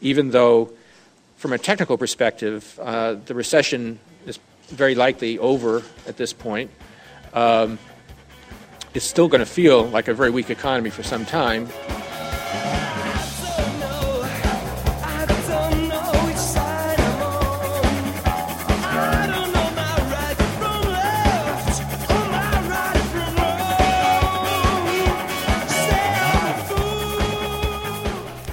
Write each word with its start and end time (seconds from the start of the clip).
even 0.00 0.30
though, 0.30 0.70
from 1.36 1.52
a 1.52 1.58
technical 1.58 1.96
perspective, 1.96 2.78
uh, 2.82 3.14
the 3.26 3.34
recession 3.34 3.98
is 4.26 4.38
very 4.68 4.94
likely 4.94 5.38
over 5.38 5.82
at 6.06 6.16
this 6.16 6.32
point. 6.32 6.70
Um, 7.32 7.78
it's 8.94 9.04
still 9.04 9.28
going 9.28 9.40
to 9.40 9.46
feel 9.46 9.84
like 9.84 10.08
a 10.08 10.14
very 10.14 10.30
weak 10.30 10.50
economy 10.50 10.90
for 10.90 11.02
some 11.02 11.24
time. 11.24 11.68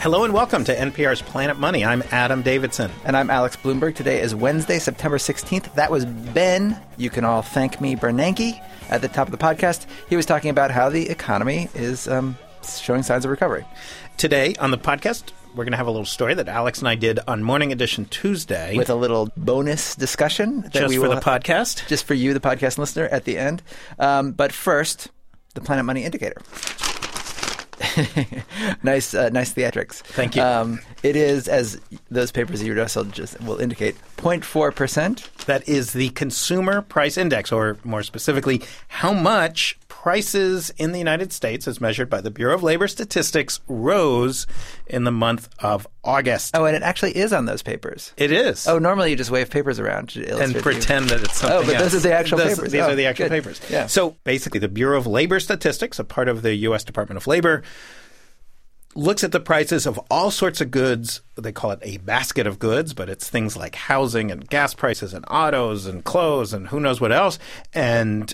Hello 0.08 0.24
and 0.24 0.34
welcome 0.34 0.64
to 0.64 0.74
NPR's 0.74 1.22
Planet 1.22 1.60
Money. 1.60 1.84
I'm 1.84 2.02
Adam 2.12 2.42
Davidson. 2.42 2.90
And 3.04 3.18
I'm 3.18 3.30
Alex 3.30 3.58
Blumberg. 3.58 3.94
Today 3.94 4.22
is 4.22 4.34
Wednesday, 4.34 4.80
September 4.80 5.18
16th. 5.18 5.74
That 5.74 5.92
was 5.92 6.06
Ben, 6.06 6.82
you 6.96 7.10
can 7.10 7.26
all 7.26 7.42
thank 7.42 7.82
me, 7.82 7.98
Bernanke, 7.98 8.58
at 8.90 9.02
the 9.02 9.10
top 9.10 9.28
of 9.28 9.34
the 9.34 9.38
podcast. 9.38 9.86
He 10.08 10.16
was 10.16 10.26
talking 10.26 10.50
about 10.50 10.72
how 10.72 10.88
the 10.88 11.10
economy 11.10 11.68
is 11.76 12.08
um, 12.08 12.38
showing 12.66 13.04
signs 13.04 13.26
of 13.26 13.32
recovery. 13.32 13.66
Today 14.16 14.56
on 14.62 14.72
the 14.72 14.78
podcast, 14.78 15.34
we're 15.50 15.66
going 15.66 15.72
to 15.72 15.78
have 15.78 15.88
a 15.88 15.92
little 15.92 16.06
story 16.06 16.34
that 16.36 16.48
Alex 16.48 16.80
and 16.80 16.88
I 16.88 16.96
did 16.96 17.20
on 17.28 17.44
Morning 17.44 17.74
Edition 17.74 18.06
Tuesday. 18.06 18.78
With 18.78 18.90
a 18.90 18.96
little 18.96 19.30
bonus 19.36 19.94
discussion. 19.94 20.62
That 20.62 20.72
just 20.72 20.88
we 20.88 21.00
for 21.00 21.10
the 21.10 21.16
podcast? 21.18 21.86
Just 21.90 22.06
for 22.06 22.14
you, 22.14 22.34
the 22.34 22.40
podcast 22.40 22.78
listener, 22.78 23.08
at 23.08 23.26
the 23.26 23.38
end. 23.38 23.62
Um, 24.00 24.32
but 24.32 24.54
first, 24.54 25.10
the 25.54 25.60
Planet 25.60 25.84
Money 25.84 26.06
Indicator. 26.06 26.38
nice, 28.84 29.14
uh, 29.14 29.30
nice 29.30 29.54
theatrics. 29.54 29.96
Thank 30.02 30.36
you. 30.36 30.42
Um, 30.42 30.80
it 31.04 31.16
is, 31.16 31.48
as 31.48 31.80
those 32.10 32.32
papers 32.32 32.64
you 32.64 32.74
just 32.74 32.98
just 33.12 33.40
will 33.42 33.58
indicate, 33.58 33.96
0.4 34.18 34.74
percent. 34.76 35.30
That 35.46 35.68
is 35.68 35.94
the 35.94 36.10
Consumer 36.10 36.82
Price 36.82 37.18
Index, 37.18 37.52
or 37.52 37.78
more 37.84 38.04
specifically, 38.04 38.62
how 38.88 39.14
much 39.14 39.78
prices 40.08 40.70
in 40.78 40.94
the 40.94 40.98
United 41.00 41.34
States, 41.34 41.68
as 41.68 41.82
measured 41.82 42.10
by 42.10 42.22
the 42.22 42.32
Bureau 42.32 42.56
of 42.56 42.64
Labor 42.64 42.88
Statistics, 42.88 43.60
rose 43.68 44.48
in 44.86 45.04
the 45.04 45.12
month 45.12 45.50
of 45.60 45.86
August. 46.02 46.56
Oh, 46.56 46.64
and 46.64 46.78
it 46.78 46.82
actually 46.82 47.12
is 47.18 47.34
on 47.34 47.44
those 47.44 47.62
papers. 47.62 48.14
It 48.16 48.32
is. 48.32 48.70
Oh, 48.70 48.80
normally 48.80 49.10
you 49.10 49.18
just 49.18 49.32
wave 49.32 49.50
papers 49.50 49.82
around 49.82 50.16
and 50.16 50.56
pretend 50.56 51.10
that 51.10 51.24
it's 51.24 51.40
something. 51.40 51.58
Oh, 51.58 51.62
but 51.66 51.76
else. 51.76 51.92
those 51.92 52.06
are 52.06 52.08
the 52.08 52.16
actual 52.16 52.38
those, 52.38 52.56
papers. 52.56 52.72
These 52.72 52.84
oh, 52.84 52.92
are 52.92 52.96
the 52.96 53.06
actual 53.06 53.26
good. 53.26 53.32
papers. 53.32 53.60
Yeah. 53.70 53.88
So 53.88 54.16
basically, 54.24 54.62
the 54.62 54.70
Bureau 54.70 54.98
of 54.98 55.08
Labor 55.08 55.42
Statistics, 55.42 56.00
a 56.00 56.06
part 56.06 56.30
of 56.30 56.42
the 56.42 56.56
U.S. 56.56 56.86
Department 56.86 57.18
of 57.18 57.28
Labor, 57.28 57.64
looks 58.96 59.26
at 59.26 59.34
the 59.34 59.42
prices 59.42 59.86
of 59.86 60.00
all 60.10 60.32
sorts 60.32 60.62
of 60.62 60.72
goods. 60.72 61.20
They 61.36 61.52
call 61.52 61.72
it 61.72 61.80
a 61.82 61.98
basket 61.98 62.48
of 62.48 62.60
goods, 62.60 62.94
but 62.94 63.10
it's 63.10 63.30
things 63.30 63.58
like 63.58 63.76
housing 63.76 64.32
and 64.32 64.48
gas 64.48 64.74
prices 64.74 65.14
and 65.14 65.26
autos 65.30 65.86
and 65.86 66.06
clothes 66.06 66.54
and 66.54 66.70
who 66.70 66.80
knows 66.80 67.02
what 67.02 67.12
else, 67.12 67.40
and 67.74 68.34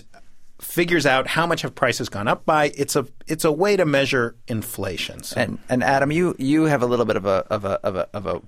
figures 0.64 1.06
out 1.06 1.28
how 1.28 1.46
much 1.46 1.62
have 1.62 1.74
prices 1.74 2.08
gone 2.08 2.26
up 2.26 2.44
by. 2.44 2.72
It's 2.76 2.96
a 2.96 3.06
it's 3.26 3.44
a 3.44 3.52
way 3.52 3.76
to 3.76 3.84
measure 3.84 4.36
inflation. 4.48 5.22
So. 5.22 5.40
And 5.40 5.58
and 5.68 5.84
Adam, 5.84 6.10
you 6.10 6.34
you 6.38 6.64
have 6.64 6.82
a 6.82 6.86
little 6.86 7.04
bit 7.04 7.16
of 7.16 7.26
a 7.26 7.46
of 7.50 7.64
a 7.64 7.80
of 7.86 7.96
a 7.96 8.08
of 8.12 8.26
a 8.26 8.42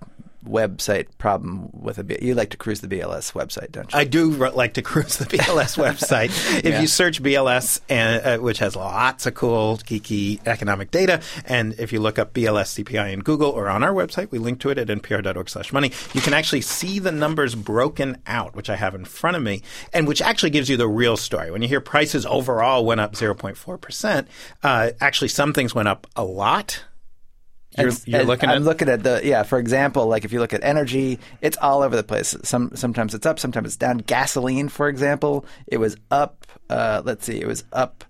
website 0.47 1.07
problem 1.19 1.71
with 1.73 1.99
a 1.99 2.25
you 2.25 2.35
like 2.35 2.51
to 2.51 2.57
cruise 2.57 2.81
the 2.81 2.89
BLS 2.89 3.33
website, 3.33 3.73
don't 3.73 3.93
you? 3.93 3.99
I 3.99 4.05
do 4.05 4.31
like 4.31 4.75
to 4.75 4.83
cruise 4.83 5.17
the 5.17 5.25
BLS 5.37 5.77
website. 5.77 6.31
if 6.59 6.65
yeah. 6.65 6.81
you 6.81 6.87
search 6.87 7.23
BLS, 7.23 7.81
and, 7.89 8.25
uh, 8.25 8.39
which 8.39 8.59
has 8.59 8.77
lots 8.77 9.27
of 9.27 9.35
cool 9.35 9.79
geeky 9.79 10.41
economic 10.47 10.91
data, 10.91 11.21
and 11.45 11.75
if 11.79 11.93
you 11.93 12.01
look 12.01 12.19
up 12.19 12.33
BLS 12.33 12.83
CPI 12.85 13.13
in 13.13 13.21
Google 13.21 13.51
or 13.51 13.69
on 13.69 13.83
our 13.83 13.93
website, 13.93 14.31
we 14.31 14.39
link 14.39 14.61
to 14.61 14.71
it 14.71 14.79
at 14.79 14.89
npr.org/money. 14.89 15.93
You 16.15 16.21
can 16.21 16.35
actually 16.35 16.63
see 16.63 16.99
the 16.99 17.13
numbers 17.13 17.55
broken 17.55 18.19
out, 18.27 18.55
which 18.55 18.71
I 18.71 18.77
have 18.77 18.95
in 18.95 19.05
front 19.05 19.37
of 19.37 19.43
me, 19.43 19.63
and 19.93 20.07
which 20.07 20.23
actually 20.23 20.51
gives 20.51 20.69
you 20.69 20.77
the 20.77 20.89
real 20.89 21.17
story. 21.17 21.51
When 21.51 21.63
you 21.63 21.69
hear 21.69 21.81
prices 21.81 22.25
overall 22.27 22.85
went 22.85 23.01
up 23.01 23.15
0.4 23.15 23.81
percent, 23.81 24.29
uh, 24.63 24.91
actually 25.01 25.29
some 25.29 25.53
things 25.53 25.75
went 25.75 25.89
up 25.89 26.07
a 26.17 26.25
lot 26.25 26.85
you're, 27.79 27.93
you're 28.07 28.25
looking 28.25 28.49
I'm 28.49 28.57
at 28.57 28.63
looking 28.63 28.89
at 28.89 29.03
the 29.03 29.21
yeah. 29.23 29.43
For 29.43 29.59
example, 29.59 30.07
like 30.07 30.25
if 30.25 30.33
you 30.33 30.41
look 30.41 30.55
at 30.55 30.65
energy, 30.65 31.19
it's 31.41 31.57
all 31.59 31.83
over 31.83 31.95
the 31.95 32.03
place. 32.05 32.35
Some 32.43 32.75
sometimes 32.75 33.15
it's 33.15 33.27
up, 33.27 33.39
sometimes 33.39 33.67
it's 33.67 33.77
down. 33.77 33.99
Gasoline, 33.99 34.69
for 34.69 34.89
example, 34.89 35.45
it 35.67 35.79
was 35.79 35.97
up. 36.11 36.47
Uh, 36.71 37.03
let's 37.05 37.25
see, 37.25 37.41
it 37.41 37.47
was 37.47 37.65
up 37.73 38.05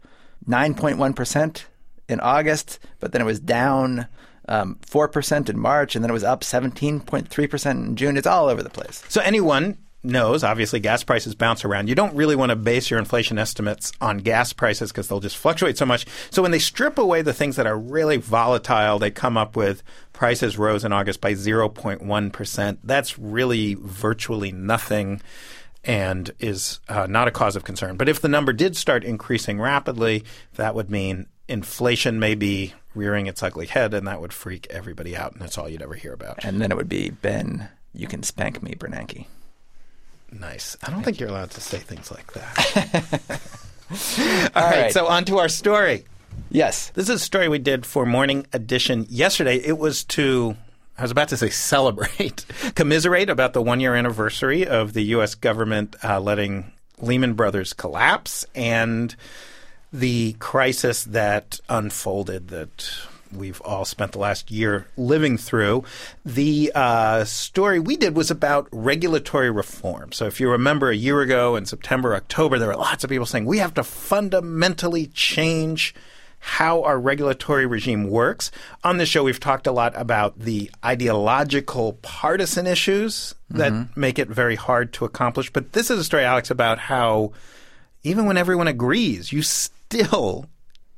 nine 0.47 0.75
point 0.75 0.99
one 0.99 1.15
percent 1.15 1.67
in 2.09 2.21
August, 2.21 2.79
but 3.01 3.13
then 3.13 3.21
it 3.21 3.25
was 3.25 3.41
down 3.41 4.07
um, 4.49 4.79
four 4.83 5.07
um, 5.07 5.11
percent 5.11 5.49
in 5.49 5.59
March, 5.59 5.97
and 5.97 6.05
then 6.05 6.11
it 6.11 6.15
was 6.15 6.25
up 6.25 6.45
seventeen 6.45 7.01
point 7.01 7.29
three 7.29 7.47
percent 7.47 7.85
in 7.85 7.97
June. 7.97 8.17
It's 8.17 8.27
all 8.27 8.49
over 8.49 8.63
the 8.63 8.71
place. 8.71 9.03
So 9.09 9.21
anyone 9.21 9.79
knows, 10.07 10.45
obviously, 10.45 10.81
gas 10.81 11.03
prices 11.05 11.35
bounce 11.35 11.65
around. 11.65 11.89
You 11.89 11.95
don't 11.95 12.15
really 12.15 12.37
want 12.37 12.51
to 12.51 12.57
base 12.57 12.91
your 12.91 12.99
inflation 12.99 13.39
estimates 13.39 13.93
on 14.01 14.19
gas 14.19 14.53
prices 14.53 14.91
because 14.91 15.09
they'll 15.09 15.21
just 15.21 15.37
fluctuate 15.37 15.77
so 15.77 15.87
much. 15.87 16.07
So 16.31 16.43
when 16.43 16.51
they 16.51 16.59
strip 16.59 16.99
away 16.99 17.23
the 17.23 17.35
things 17.35 17.57
that 17.57 17.67
are 17.67 17.79
really 17.79 18.17
volatile, 18.17 18.99
they 18.99 19.11
come 19.11 19.37
up 19.37 19.57
with 19.57 19.83
prices 20.13 20.57
rose 20.57 20.85
in 20.85 20.93
August 20.93 21.21
by 21.21 21.33
0.1%. 21.35 22.79
That's 22.83 23.19
really 23.19 23.75
virtually 23.75 24.53
nothing 24.53 25.21
and 25.85 26.33
is 26.41 26.81
uh, 26.89 27.07
not 27.07 27.29
a 27.29 27.31
cause 27.31 27.55
of 27.57 27.65
concern. 27.65 27.97
But 27.97 28.09
if 28.09 28.21
the 28.21 28.29
number 28.29 28.53
did 28.53 28.77
start 28.77 29.05
increasing 29.05 29.61
rapidly, 29.61 30.25
that 30.55 30.75
would 30.75 30.91
mean 30.91 31.27
inflation 31.49 32.19
may 32.19 32.35
be 32.35 32.75
rearing 32.95 33.27
its 33.27 33.43
ugly 33.43 33.67
head, 33.67 33.95
and 33.95 34.07
that 34.09 34.21
would 34.21 34.33
freak 34.33 34.67
everybody 34.71 35.17
out, 35.17 35.33
and 35.33 35.41
that's 35.41 35.57
all 35.57 35.69
you'd 35.69 35.83
ever 35.83 35.95
hear 35.95 36.13
about. 36.13 36.45
And 36.45 36.61
then 36.61 36.73
it 36.73 36.77
would 36.77 36.89
be 36.89 37.11
Ben, 37.11 37.69
you 37.95 38.09
can 38.09 38.23
spank 38.23 38.63
me, 38.63 38.73
Bernanke. 38.73 39.27
Nice. 40.33 40.77
I 40.83 40.91
don't 40.91 41.03
think 41.03 41.21
you're 41.21 41.29
allowed 41.29 41.51
to 41.53 41.61
say 41.61 41.79
things 41.79 42.11
like 42.11 42.33
that. 42.33 43.41
All, 44.55 44.63
All 44.63 44.71
right, 44.71 44.81
right. 44.83 44.93
So 44.93 45.07
on 45.07 45.25
to 45.27 45.39
our 45.39 45.49
story. 45.49 46.05
Yes. 46.51 46.91
This 46.91 47.09
is 47.09 47.17
a 47.17 47.25
story 47.25 47.49
we 47.49 47.59
did 47.59 47.87
for 47.87 48.07
Morning 48.07 48.47
Edition 48.53 49.07
yesterday. 49.09 49.57
It 49.57 49.79
was 49.79 50.05
to 50.05 50.57
I 50.99 51.03
was 51.03 51.11
about 51.11 51.29
to 51.29 51.37
say 51.37 51.51
celebrate, 51.51 52.47
commiserate 52.75 53.29
about 53.29 53.53
the 53.53 53.63
one 53.63 53.81
year 53.81 53.95
anniversary 53.95 54.67
of 54.67 54.95
the 54.95 55.03
U.S. 55.03 55.35
government 55.35 55.95
uh, 56.03 56.21
letting 56.21 56.73
Lehman 57.01 57.35
Brothers 57.35 57.73
collapse 57.73 58.47
and 58.55 59.15
the 59.93 60.35
crisis 60.35 61.05
that 61.05 61.61
unfolded 61.69 62.49
that 62.49 62.91
we've 63.33 63.61
all 63.63 63.85
spent 63.85 64.13
the 64.13 64.19
last 64.19 64.51
year 64.51 64.87
living 64.97 65.37
through. 65.39 65.85
The 66.25 66.73
uh, 66.75 67.25
story 67.25 67.79
we 67.79 67.97
did 67.97 68.17
was 68.17 68.31
about 68.31 68.69
regulatory 68.73 69.51
reform. 69.51 70.13
So 70.13 70.27
if 70.27 70.41
you 70.41 70.51
remember 70.51 70.91
a 70.91 70.97
year 70.97 71.21
ago 71.21 71.57
in 71.57 71.67
September, 71.67 72.15
October, 72.15 72.59
there 72.59 72.69
were 72.69 72.77
lots 72.77 73.05
of 73.05 73.11
people 73.11 73.27
saying 73.27 73.47
we 73.47 73.59
have 73.59 73.75
to 73.75 73.85
fundamentally 73.85 75.07
change 75.09 75.95
how 76.39 76.83
our 76.85 76.99
regulatory 76.99 77.67
regime 77.67 78.09
works. 78.09 78.51
On 78.85 78.99
this 78.99 79.09
show, 79.09 79.25
we've 79.25 79.41
talked 79.41 79.67
a 79.67 79.73
lot 79.73 79.93
about 79.97 80.39
the 80.39 80.71
ideological 80.85 81.95
partisan 82.03 82.67
issues 82.67 83.35
that 83.51 83.73
mm-hmm. 83.73 84.01
make 84.01 84.19
it 84.19 84.29
very 84.29 84.55
hard 84.55 84.93
to 84.95 85.05
accomplish. 85.05 85.53
But 85.53 85.73
this 85.73 85.91
is 85.91 85.99
a 85.99 86.05
story, 86.05 86.25
Alex, 86.25 86.51
about 86.51 86.79
how 86.79 87.33
even 88.05 88.27
when 88.27 88.37
everyone 88.37 88.69
agrees, 88.69 89.33
you 89.33 89.43
still 89.43 90.49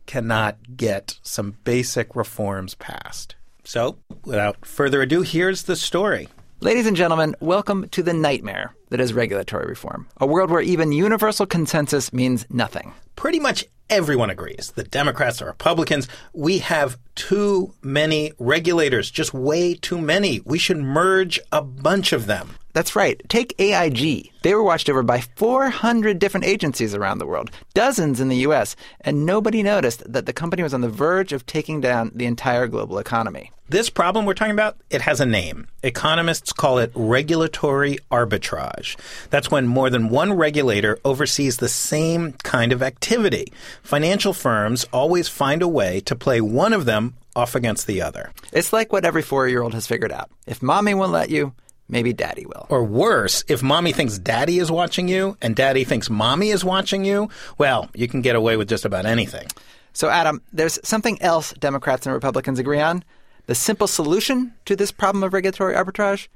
cannot 0.08 0.56
get 0.76 1.18
some 1.22 1.54
basic 1.62 2.16
reforms 2.16 2.74
passed. 2.74 3.36
So, 3.62 3.98
without 4.24 4.64
further 4.64 5.02
ado, 5.02 5.20
here's 5.20 5.64
the 5.64 5.76
story. 5.76 6.28
Ladies 6.60 6.86
and 6.86 6.96
gentlemen, 6.96 7.36
welcome 7.38 7.88
to 7.90 8.02
the 8.02 8.14
nightmare 8.14 8.74
that 8.88 9.00
is 9.00 9.12
regulatory 9.12 9.66
reform, 9.66 10.08
a 10.16 10.26
world 10.26 10.50
where 10.50 10.62
even 10.62 10.90
universal 10.90 11.46
consensus 11.46 12.12
means 12.12 12.46
nothing. 12.50 12.94
Pretty 13.14 13.38
much 13.38 13.66
everyone 13.90 14.30
agrees 14.30 14.72
the 14.74 14.82
Democrats, 14.82 15.38
the 15.38 15.44
Republicans, 15.44 16.08
we 16.32 16.58
have 16.58 16.98
too 17.14 17.74
many 17.82 18.32
regulators, 18.38 19.10
just 19.10 19.34
way 19.34 19.74
too 19.74 19.98
many. 19.98 20.40
We 20.44 20.58
should 20.58 20.78
merge 20.78 21.38
a 21.52 21.62
bunch 21.62 22.12
of 22.12 22.26
them. 22.26 22.56
That's 22.72 22.94
right. 22.94 23.20
Take 23.28 23.54
AIG. 23.58 24.30
They 24.42 24.54
were 24.54 24.62
watched 24.62 24.88
over 24.88 25.02
by 25.02 25.20
400 25.20 26.18
different 26.18 26.46
agencies 26.46 26.94
around 26.94 27.18
the 27.18 27.26
world, 27.26 27.50
dozens 27.74 28.20
in 28.20 28.28
the 28.28 28.46
US, 28.48 28.76
and 29.00 29.26
nobody 29.26 29.62
noticed 29.62 30.10
that 30.10 30.26
the 30.26 30.32
company 30.32 30.62
was 30.62 30.74
on 30.74 30.80
the 30.80 30.88
verge 30.88 31.32
of 31.32 31.46
taking 31.46 31.80
down 31.80 32.12
the 32.14 32.26
entire 32.26 32.66
global 32.66 32.98
economy. 32.98 33.52
This 33.70 33.90
problem 33.90 34.24
we're 34.24 34.32
talking 34.32 34.52
about, 34.52 34.78
it 34.88 35.02
has 35.02 35.20
a 35.20 35.26
name. 35.26 35.68
Economists 35.82 36.54
call 36.54 36.78
it 36.78 36.90
regulatory 36.94 37.98
arbitrage. 38.10 38.96
That's 39.28 39.50
when 39.50 39.66
more 39.66 39.90
than 39.90 40.08
one 40.08 40.32
regulator 40.32 40.98
oversees 41.04 41.58
the 41.58 41.68
same 41.68 42.32
kind 42.32 42.72
of 42.72 42.82
activity. 42.82 43.52
Financial 43.82 44.32
firms 44.32 44.86
always 44.90 45.28
find 45.28 45.60
a 45.60 45.68
way 45.68 46.00
to 46.00 46.16
play 46.16 46.40
one 46.40 46.72
of 46.72 46.86
them 46.86 47.14
off 47.36 47.54
against 47.54 47.86
the 47.86 48.00
other. 48.00 48.32
It's 48.54 48.72
like 48.72 48.90
what 48.90 49.04
every 49.04 49.22
four 49.22 49.46
year 49.48 49.62
old 49.62 49.74
has 49.74 49.86
figured 49.86 50.12
out. 50.12 50.30
If 50.46 50.62
mommy 50.62 50.94
won't 50.94 51.12
let 51.12 51.28
you, 51.28 51.52
maybe 51.88 52.12
daddy 52.12 52.46
will. 52.46 52.66
Or 52.68 52.84
worse, 52.84 53.44
if 53.48 53.62
mommy 53.62 53.92
thinks 53.92 54.18
daddy 54.18 54.58
is 54.58 54.70
watching 54.70 55.08
you 55.08 55.36
and 55.40 55.56
daddy 55.56 55.84
thinks 55.84 56.10
mommy 56.10 56.50
is 56.50 56.64
watching 56.64 57.04
you, 57.04 57.28
well, 57.56 57.88
you 57.94 58.08
can 58.08 58.22
get 58.22 58.36
away 58.36 58.56
with 58.56 58.68
just 58.68 58.84
about 58.84 59.06
anything. 59.06 59.46
So, 59.92 60.08
Adam, 60.08 60.42
there's 60.52 60.78
something 60.84 61.20
else 61.22 61.52
Democrats 61.54 62.06
and 62.06 62.14
Republicans 62.14 62.58
agree 62.58 62.80
on 62.80 63.04
The 63.46 63.54
simple 63.54 63.86
solution 63.86 64.54
to 64.66 64.76
this 64.76 64.92
problem 64.92 65.24
of 65.24 65.32
regulatory 65.32 65.74
arbitrage 65.74 66.28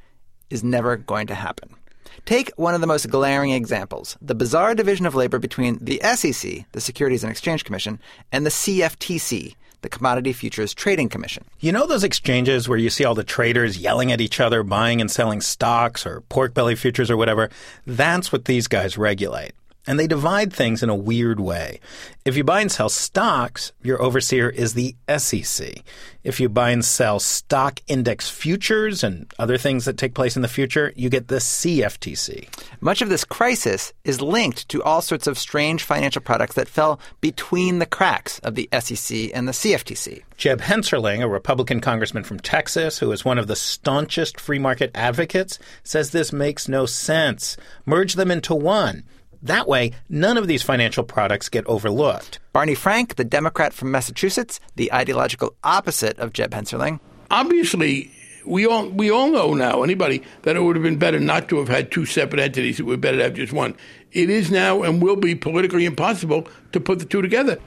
is 0.51 0.65
never 0.65 0.97
going 0.97 1.27
to 1.29 1.35
happen. 1.35 1.77
Take 2.25 2.53
one 2.57 2.75
of 2.75 2.81
the 2.81 2.87
most 2.87 3.11
glaring 3.11 3.51
examples 3.51 4.17
the 4.21 4.35
bizarre 4.35 4.75
division 4.75 5.07
of 5.07 5.15
labor 5.15 5.39
between 5.39 5.79
the 5.79 6.01
SEC, 6.15 6.65
the 6.73 6.81
Securities 6.81 7.25
and 7.25 7.31
Exchange 7.31 7.65
Commission, 7.65 7.99
and 8.31 8.47
the 8.47 8.51
CFTC, 8.51 9.55
the 9.83 9.89
Commodity 9.89 10.33
Futures 10.33 10.73
Trading 10.75 11.09
Commission. 11.09 11.45
You 11.61 11.73
know 11.73 11.87
those 11.87 12.05
exchanges 12.05 12.69
where 12.69 12.79
you 12.79 12.91
see 12.91 13.05
all 13.05 13.15
the 13.15 13.25
traders 13.25 13.79
yelling 13.79 14.11
at 14.11 14.21
each 14.21 14.41
other, 14.41 14.63
buying 14.63 15.01
and 15.01 15.11
selling 15.11 15.41
stocks 15.41 16.07
or 16.07 16.23
pork 16.23 16.55
belly 16.55 16.75
futures 16.75 17.11
or 17.11 17.17
whatever? 17.17 17.51
That's 17.87 18.33
what 18.33 18.47
these 18.47 18.69
guys 18.69 18.97
regulate. 18.97 19.53
And 19.87 19.99
they 19.99 20.07
divide 20.07 20.53
things 20.53 20.83
in 20.83 20.89
a 20.89 20.95
weird 20.95 21.41
way. 21.41 21.81
If 22.25 22.37
you 22.37 22.45
buy 22.45 22.61
and 22.61 22.71
sell 22.71 22.89
stocks, 22.89 23.73
your 23.83 24.01
overseer 24.01 24.49
is 24.49 24.75
the 24.75 24.95
SEC. 25.19 25.83
If 26.23 26.39
you 26.39 26.49
buy 26.49 26.71
and 26.71 26.85
sell 26.85 27.19
stock 27.19 27.81
index 27.89 28.31
futures 28.31 29.03
and 29.03 29.27
other 29.41 29.59
things 29.59 29.85
that 29.87 29.99
take 29.99 30.15
place 30.15 30.37
in 30.37 30.43
the 30.43 30.49
future, 30.49 30.93
you 30.95 31.09
get 31.09 31.27
the 31.27 31.37
CFTC. 31.37 32.47
Much 32.81 33.03
of 33.03 33.09
this 33.09 33.25
crisis 33.25 33.93
is 34.05 34.21
linked 34.21 34.69
to 34.69 34.81
all 34.85 35.03
sorts 35.03 35.27
of 35.27 35.37
strange 35.37 35.83
financial 35.83 36.23
products 36.23 36.55
that 36.55 36.69
fell 36.69 37.01
between 37.21 37.81
the 37.81 37.87
cracks 37.87 38.39
of 38.41 38.55
the 38.55 38.69
SEC 38.79 39.31
and 39.35 39.49
the 39.49 39.53
CFTC. 39.53 40.23
Jeb 40.37 40.61
Hensarling, 40.61 41.23
a 41.23 41.29
Republican 41.29 41.81
congressman 41.81 42.23
from 42.23 42.39
Texas 42.39 42.99
who 42.99 43.11
is 43.11 43.25
one 43.25 43.39
of 43.39 43.49
the 43.49 43.57
staunchest 43.57 44.39
free 44.39 44.61
market 44.61 44.93
advocates, 44.95 45.59
says 45.83 46.11
this 46.11 46.33
makes 46.33 46.69
no 46.69 46.87
sense. 46.87 47.57
Merge 47.85 48.15
them 48.15 48.31
into 48.31 48.55
one. 48.55 49.03
That 49.43 49.67
way, 49.67 49.91
none 50.09 50.39
of 50.39 50.47
these 50.47 50.63
financial 50.63 51.03
products 51.03 51.49
get 51.49 51.67
overlooked. 51.67 52.39
Barney 52.53 52.77
Frank, 52.77 53.17
the 53.17 53.25
Democrat 53.25 53.73
from 53.73 53.91
Massachusetts, 53.91 54.61
the 54.77 54.93
ideological 54.93 55.55
opposite 55.65 56.17
of 56.19 56.33
Jeb 56.33 56.53
Hensarling. 56.53 57.01
Obviously, 57.31 58.13
we 58.47 58.67
all 58.67 58.89
we 58.89 59.11
all 59.11 59.31
know 59.31 59.55
now, 59.55 59.83
anybody, 59.83 60.23
that 60.43 60.55
it 60.55 60.61
would 60.61 60.77
have 60.77 60.83
been 60.83 60.99
better 60.99 61.19
not 61.19 61.49
to 61.49 61.59
have 61.59 61.69
had 61.69 61.91
two 61.91 62.07
separate 62.07 62.41
entities. 62.41 62.79
It 62.79 62.85
would 62.85 63.01
be 63.01 63.09
better 63.09 63.19
to 63.19 63.25
have 63.25 63.35
just 63.35 63.53
one. 63.53 63.75
It 64.13 64.31
is 64.31 64.51
now 64.51 64.83
and 64.83 65.03
will 65.03 65.17
be 65.17 65.35
politically 65.35 65.87
impossible 65.87 66.47
to 66.73 66.81
put 66.81 67.01
the 67.01 67.05
two 67.05 67.23
together. 67.23 67.59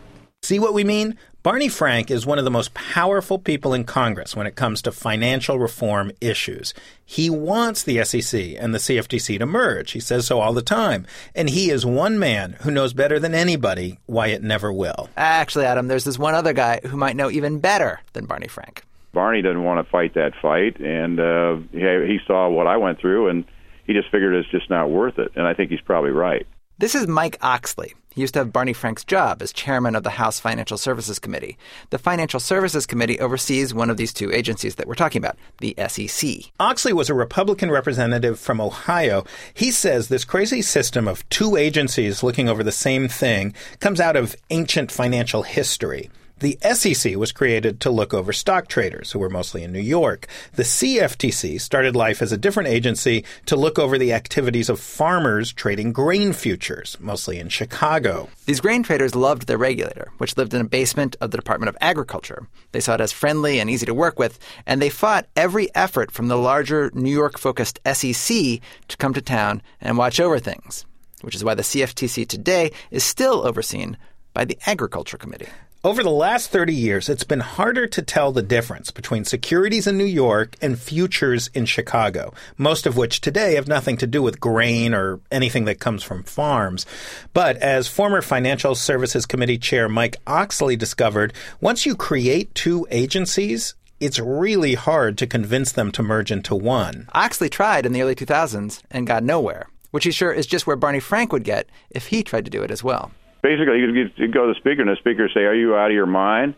See 0.43 0.59
what 0.59 0.73
we 0.73 0.83
mean? 0.83 1.17
Barney 1.45 1.69
Frank 1.69 2.09
is 2.09 2.25
one 2.25 2.39
of 2.39 2.43
the 2.43 2.49
most 2.49 2.73
powerful 2.73 3.37
people 3.37 3.75
in 3.75 3.83
Congress 3.83 4.35
when 4.35 4.47
it 4.47 4.55
comes 4.55 4.81
to 4.81 4.91
financial 4.91 5.59
reform 5.59 6.11
issues. 6.19 6.73
He 7.05 7.29
wants 7.29 7.83
the 7.83 8.03
SEC 8.03 8.55
and 8.57 8.73
the 8.73 8.79
CFTC 8.79 9.37
to 9.37 9.45
merge. 9.45 9.91
He 9.91 9.99
says 9.99 10.25
so 10.25 10.39
all 10.39 10.53
the 10.53 10.63
time. 10.63 11.05
And 11.35 11.47
he 11.47 11.69
is 11.69 11.85
one 11.85 12.17
man 12.17 12.53
who 12.61 12.71
knows 12.71 12.93
better 12.93 13.19
than 13.19 13.35
anybody 13.35 13.99
why 14.07 14.29
it 14.29 14.41
never 14.41 14.73
will. 14.73 15.07
Actually, 15.15 15.65
Adam, 15.65 15.87
there's 15.87 16.03
this 16.03 16.17
one 16.17 16.33
other 16.33 16.51
guy 16.51 16.79
who 16.83 16.97
might 16.97 17.15
know 17.15 17.29
even 17.29 17.59
better 17.59 18.01
than 18.13 18.25
Barney 18.25 18.47
Frank. 18.47 18.83
Barney 19.13 19.43
didn't 19.43 19.63
want 19.63 19.85
to 19.85 19.91
fight 19.91 20.15
that 20.15 20.31
fight, 20.41 20.79
and 20.79 21.19
uh, 21.19 21.57
he, 21.71 22.13
he 22.13 22.17
saw 22.25 22.49
what 22.49 22.65
I 22.65 22.77
went 22.77 22.99
through, 22.99 23.29
and 23.29 23.45
he 23.85 23.93
just 23.93 24.09
figured 24.09 24.33
it's 24.33 24.49
just 24.49 24.71
not 24.71 24.89
worth 24.89 25.19
it. 25.19 25.33
And 25.35 25.45
I 25.45 25.53
think 25.53 25.69
he's 25.69 25.81
probably 25.81 26.09
right. 26.09 26.47
This 26.77 26.93
is 26.93 27.07
Mike 27.07 27.37
Oxley. 27.41 27.95
He 28.13 28.19
used 28.19 28.33
to 28.33 28.41
have 28.41 28.51
Barney 28.51 28.73
Frank's 28.73 29.05
job 29.05 29.41
as 29.41 29.53
chairman 29.53 29.95
of 29.95 30.03
the 30.03 30.09
House 30.09 30.41
Financial 30.41 30.77
Services 30.77 31.19
Committee. 31.19 31.57
The 31.89 31.97
Financial 31.97 32.37
Services 32.37 32.85
Committee 32.85 33.17
oversees 33.17 33.73
one 33.73 33.89
of 33.89 33.95
these 33.95 34.11
two 34.11 34.29
agencies 34.33 34.75
that 34.75 34.85
we're 34.85 34.95
talking 34.95 35.21
about, 35.21 35.37
the 35.59 35.73
SEC. 35.87 36.51
Oxley 36.59 36.91
was 36.91 37.09
a 37.09 37.13
Republican 37.13 37.71
representative 37.71 38.37
from 38.37 38.59
Ohio. 38.59 39.23
He 39.53 39.71
says 39.71 40.09
this 40.09 40.25
crazy 40.25 40.61
system 40.61 41.07
of 41.07 41.27
two 41.29 41.55
agencies 41.55 42.23
looking 42.23 42.49
over 42.49 42.61
the 42.61 42.73
same 42.73 43.07
thing 43.07 43.53
comes 43.79 44.01
out 44.01 44.17
of 44.17 44.35
ancient 44.49 44.91
financial 44.91 45.43
history. 45.43 46.09
The 46.39 46.57
SEC 46.73 47.15
was 47.15 47.31
created 47.31 47.79
to 47.79 47.89
look 47.89 48.13
over 48.13 48.33
stock 48.33 48.67
traders, 48.67 49.13
who 49.13 49.19
were 49.19 49.29
mostly 49.29 49.63
in 49.63 49.71
New 49.71 49.79
York. 49.79 50.27
The 50.55 50.63
CFTC 50.63 51.61
started 51.61 51.95
life 51.95 52.21
as 52.21 52.33
a 52.33 52.37
different 52.37 52.67
agency 52.67 53.23
to 53.45 53.55
look 53.55 53.79
over 53.79 53.97
the 53.97 54.11
activities 54.11 54.67
of 54.67 54.81
farmers 54.81 55.53
trading 55.53 55.93
grain 55.93 56.33
futures, 56.33 56.97
mostly 56.99 57.39
in 57.39 57.47
Chicago. 57.47 58.27
These 58.47 58.59
grain 58.59 58.83
traders 58.83 59.15
loved 59.15 59.47
their 59.47 59.57
regulator, 59.57 60.11
which 60.17 60.35
lived 60.35 60.53
in 60.53 60.59
a 60.59 60.65
basement 60.65 61.15
of 61.21 61.31
the 61.31 61.37
Department 61.37 61.69
of 61.69 61.77
Agriculture. 61.79 62.47
They 62.73 62.81
saw 62.81 62.95
it 62.95 63.01
as 63.01 63.13
friendly 63.13 63.61
and 63.61 63.69
easy 63.69 63.85
to 63.85 63.93
work 63.93 64.19
with, 64.19 64.37
and 64.65 64.81
they 64.81 64.89
fought 64.89 65.27
every 65.37 65.73
effort 65.73 66.11
from 66.11 66.27
the 66.27 66.37
larger 66.37 66.91
New 66.93 67.11
York 67.11 67.39
focused 67.39 67.79
SEC 67.85 68.59
to 68.89 68.97
come 68.97 69.13
to 69.13 69.21
town 69.21 69.61
and 69.79 69.97
watch 69.97 70.19
over 70.19 70.39
things, 70.39 70.85
which 71.21 71.35
is 71.35 71.45
why 71.45 71.55
the 71.55 71.63
CFTC 71.63 72.27
today 72.27 72.73
is 72.91 73.05
still 73.05 73.47
overseen 73.47 73.95
by 74.33 74.43
the 74.43 74.59
Agriculture 74.65 75.17
Committee. 75.17 75.47
Over 75.85 76.01
the 76.01 76.09
last 76.09 76.49
30 76.49 76.73
years, 76.73 77.09
it's 77.09 77.23
been 77.23 77.41
harder 77.41 77.85
to 77.85 78.01
tell 78.01 78.31
the 78.31 78.41
difference 78.41 78.89
between 78.89 79.23
securities 79.23 79.85
in 79.85 79.99
New 79.99 80.03
York 80.03 80.55
and 80.59 80.79
futures 80.79 81.51
in 81.53 81.67
Chicago, 81.67 82.33
most 82.57 82.87
of 82.87 82.97
which 82.97 83.21
today 83.21 83.53
have 83.53 83.67
nothing 83.67 83.95
to 83.97 84.07
do 84.07 84.23
with 84.23 84.39
grain 84.39 84.95
or 84.95 85.19
anything 85.29 85.65
that 85.65 85.79
comes 85.79 86.01
from 86.01 86.23
farms. 86.23 86.87
But 87.33 87.57
as 87.57 87.87
former 87.87 88.23
Financial 88.23 88.73
Services 88.73 89.27
Committee 89.27 89.59
Chair 89.59 89.87
Mike 89.87 90.17
Oxley 90.25 90.75
discovered, 90.75 91.33
once 91.61 91.85
you 91.85 91.95
create 91.95 92.55
two 92.55 92.87
agencies, 92.89 93.75
it's 93.99 94.17
really 94.17 94.73
hard 94.73 95.19
to 95.19 95.27
convince 95.27 95.71
them 95.71 95.91
to 95.91 96.01
merge 96.01 96.31
into 96.31 96.55
one. 96.55 97.07
Oxley 97.13 97.47
tried 97.47 97.85
in 97.85 97.93
the 97.93 98.01
early 98.01 98.15
2000s 98.15 98.81
and 98.89 99.05
got 99.05 99.23
nowhere, 99.23 99.69
which 99.91 100.05
he's 100.05 100.15
sure 100.15 100.33
is 100.33 100.47
just 100.47 100.65
where 100.65 100.75
Barney 100.75 100.99
Frank 100.99 101.31
would 101.31 101.43
get 101.43 101.69
if 101.91 102.07
he 102.07 102.23
tried 102.23 102.45
to 102.45 102.49
do 102.49 102.63
it 102.63 102.71
as 102.71 102.83
well 102.83 103.11
basically 103.45 103.79
you 103.79 104.09
could 104.09 104.33
go 104.33 104.47
to 104.47 104.53
the 104.53 104.59
speaker 104.59 104.81
and 104.81 104.89
the 104.89 104.95
speaker 104.95 105.23
would 105.23 105.31
say, 105.33 105.41
"Are 105.41 105.53
you 105.53 105.75
out 105.75 105.91
of 105.91 105.93
your 105.93 106.07
mind?" 106.07 106.55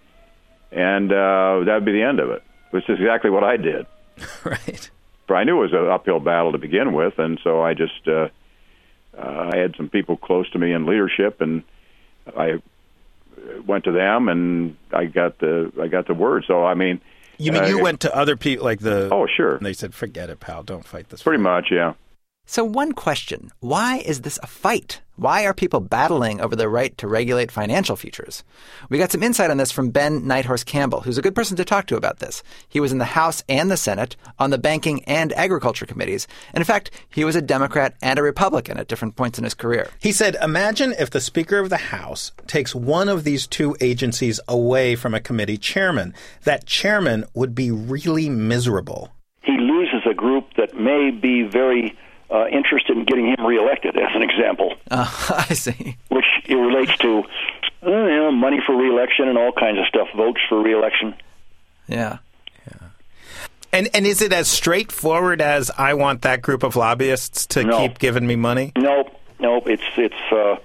And 0.71 1.11
uh, 1.11 1.63
that'd 1.65 1.85
be 1.85 1.91
the 1.91 2.03
end 2.03 2.19
of 2.19 2.29
it. 2.29 2.43
Which 2.71 2.89
is 2.89 2.97
exactly 2.99 3.29
what 3.29 3.43
I 3.43 3.57
did. 3.57 3.85
right. 4.43 4.89
But 5.27 5.33
I 5.35 5.43
knew 5.43 5.57
it 5.57 5.71
was 5.71 5.73
an 5.73 5.87
uphill 5.87 6.19
battle 6.19 6.53
to 6.53 6.57
begin 6.57 6.93
with, 6.93 7.19
and 7.19 7.39
so 7.43 7.61
I 7.61 7.73
just 7.73 8.07
uh, 8.07 8.29
uh, 9.17 9.49
I 9.53 9.57
had 9.57 9.75
some 9.75 9.89
people 9.89 10.15
close 10.15 10.49
to 10.51 10.59
me 10.59 10.71
in 10.71 10.85
leadership, 10.85 11.41
and 11.41 11.63
I 12.35 12.61
went 13.65 13.83
to 13.83 13.91
them, 13.91 14.29
and 14.29 14.77
I 14.93 15.05
got 15.05 15.39
the 15.39 15.71
I 15.81 15.87
got 15.87 16.07
the 16.07 16.13
word. 16.13 16.45
So 16.47 16.65
I 16.65 16.73
mean. 16.73 17.01
You 17.39 17.51
mean 17.51 17.65
you 17.67 17.79
went 17.79 17.99
to 17.99 18.15
other 18.15 18.35
people 18.35 18.65
like 18.65 18.79
the? 18.79 19.09
Oh, 19.13 19.27
sure. 19.27 19.57
And 19.57 19.65
they 19.65 19.73
said, 19.73 19.93
"Forget 19.93 20.31
it, 20.31 20.39
pal. 20.39 20.63
Don't 20.63 20.83
fight 20.83 21.09
this." 21.09 21.21
Pretty 21.21 21.37
fight. 21.37 21.51
much, 21.51 21.67
yeah. 21.69 21.93
So, 22.49 22.63
one 22.63 22.93
question 22.93 23.51
why 23.59 23.97
is 23.97 24.21
this 24.21 24.39
a 24.41 24.47
fight? 24.47 25.01
Why 25.17 25.45
are 25.45 25.53
people 25.53 25.81
battling 25.81 26.39
over 26.39 26.55
the 26.55 26.69
right 26.69 26.97
to 26.99 27.07
regulate 27.07 27.51
financial 27.51 27.97
futures? 27.97 28.45
We 28.89 28.97
got 28.97 29.11
some 29.11 29.21
insight 29.21 29.51
on 29.51 29.57
this 29.57 29.71
from 29.71 29.89
Ben 29.89 30.21
Nighthorse 30.21 30.65
Campbell, 30.65 31.01
who's 31.01 31.17
a 31.17 31.21
good 31.21 31.35
person 31.35 31.57
to 31.57 31.65
talk 31.65 31.87
to 31.87 31.97
about 31.97 32.19
this. 32.19 32.43
He 32.69 32.79
was 32.79 32.93
in 32.93 32.99
the 32.99 33.05
House 33.05 33.43
and 33.49 33.69
the 33.69 33.75
Senate, 33.75 34.15
on 34.39 34.51
the 34.51 34.57
Banking 34.57 35.03
and 35.03 35.33
Agriculture 35.33 35.85
committees, 35.85 36.25
and 36.53 36.61
in 36.61 36.65
fact, 36.65 36.89
he 37.09 37.25
was 37.25 37.35
a 37.35 37.41
Democrat 37.41 37.95
and 38.01 38.17
a 38.17 38.23
Republican 38.23 38.77
at 38.77 38.87
different 38.87 39.17
points 39.17 39.37
in 39.37 39.43
his 39.43 39.53
career. 39.53 39.89
He 39.99 40.13
said, 40.13 40.37
Imagine 40.41 40.93
if 40.97 41.09
the 41.09 41.19
Speaker 41.19 41.59
of 41.59 41.69
the 41.69 41.75
House 41.75 42.31
takes 42.45 42.73
one 42.73 43.09
of 43.09 43.25
these 43.25 43.45
two 43.45 43.75
agencies 43.81 44.39
away 44.47 44.95
from 44.95 45.13
a 45.13 45.19
committee 45.19 45.57
chairman. 45.57 46.13
That 46.45 46.65
chairman 46.65 47.25
would 47.33 47.53
be 47.53 47.71
really 47.71 48.29
miserable. 48.29 49.11
He 49.43 49.57
loses 49.57 50.03
a 50.09 50.13
group 50.13 50.45
that 50.55 50.79
may 50.79 51.11
be 51.11 51.43
very 51.43 51.97
uh, 52.29 52.47
interested 52.47 52.97
in 52.97 53.05
getting 53.05 53.27
him 53.27 53.45
reelected, 53.45 53.95
as 53.97 54.15
an 54.15 54.21
example. 54.21 54.75
Uh, 54.89 55.09
I 55.49 55.53
see. 55.53 55.97
Which 56.09 56.25
it 56.45 56.55
relates 56.55 56.97
to, 56.99 57.23
uh, 57.85 57.89
you 57.89 58.17
know, 58.17 58.31
money 58.31 58.59
for 58.65 58.75
reelection 58.75 59.27
and 59.27 59.37
all 59.37 59.51
kinds 59.51 59.79
of 59.79 59.85
stuff, 59.87 60.07
votes 60.15 60.41
for 60.49 60.61
reelection. 60.61 61.15
Yeah. 61.87 62.17
Yeah. 62.67 62.87
And 63.71 63.89
and 63.93 64.05
is 64.05 64.21
it 64.21 64.33
as 64.33 64.47
straightforward 64.47 65.41
as 65.41 65.71
I 65.77 65.93
want 65.93 66.23
that 66.23 66.41
group 66.41 66.63
of 66.63 66.75
lobbyists 66.75 67.45
to 67.47 67.63
no. 67.63 67.79
keep 67.79 67.99
giving 67.99 68.25
me 68.25 68.35
money? 68.35 68.71
Nope, 68.77 69.07
nope. 69.39 69.67
It's 69.67 69.83
it's. 69.95 70.15
Uh, 70.31 70.57